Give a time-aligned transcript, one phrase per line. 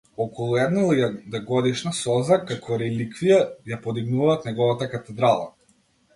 [0.23, 3.39] Околу една илјадагодишна солза, како реликвија,
[3.75, 5.49] ја подигнуваат неговата катедрала.